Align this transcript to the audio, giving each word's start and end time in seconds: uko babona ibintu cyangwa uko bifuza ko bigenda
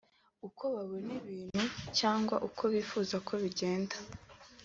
uko 0.47 0.63
babona 0.75 1.09
ibintu 1.21 1.63
cyangwa 1.97 2.35
uko 2.47 2.63
bifuza 2.73 3.15
ko 3.27 3.33
bigenda 3.43 3.95